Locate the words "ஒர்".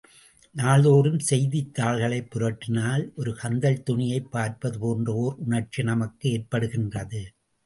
5.13-5.43